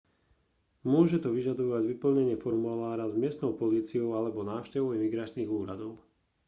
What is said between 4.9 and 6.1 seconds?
imigračných úradov